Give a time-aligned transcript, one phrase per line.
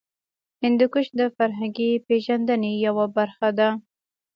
[0.63, 3.69] هندوکش د فرهنګي پیژندنې یوه برخه ده.